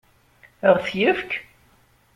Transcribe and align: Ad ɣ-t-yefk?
Ad 0.67 0.71
ɣ-t-yefk? 0.75 1.31